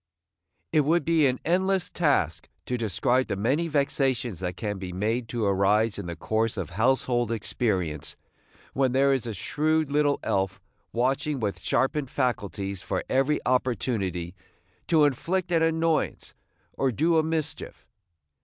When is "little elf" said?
9.91-10.59